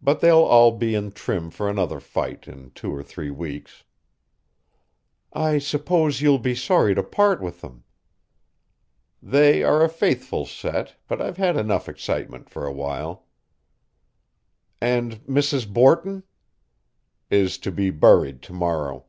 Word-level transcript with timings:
But 0.00 0.20
they'll 0.20 0.38
all 0.42 0.70
be 0.72 0.94
in 0.94 1.12
trim 1.12 1.50
for 1.50 1.68
another 1.68 2.00
fight 2.00 2.48
in 2.48 2.70
two 2.70 2.90
or 2.94 3.02
three 3.02 3.30
weeks." 3.30 3.84
"I 5.34 5.58
suppose 5.58 6.22
you'll 6.22 6.38
be 6.38 6.54
sorry 6.54 6.94
to 6.94 7.02
part 7.02 7.42
with 7.42 7.60
them." 7.60 7.84
"They 9.22 9.62
are 9.62 9.84
a 9.84 9.90
faithful 9.90 10.46
set, 10.46 10.96
but 11.08 11.20
I've 11.20 11.36
had 11.36 11.58
enough 11.58 11.90
excitement 11.90 12.48
for 12.48 12.64
a 12.64 12.72
while." 12.72 13.26
"And 14.80 15.16
Mrs. 15.26 15.70
Borton?" 15.70 16.22
"Is 17.30 17.58
to 17.58 17.70
be 17.70 17.90
buried 17.90 18.40
to 18.44 18.54
morrow." 18.54 19.04